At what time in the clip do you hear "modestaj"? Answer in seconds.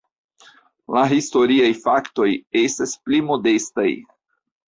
3.27-3.87